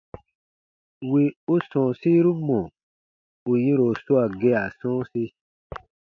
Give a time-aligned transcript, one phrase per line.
[1.09, 1.23] Wì
[1.53, 2.61] u sɔ̃ɔsiru mɔ̀
[3.49, 5.23] ù yɛ̃ro swaa gea sɔ̃ɔsi.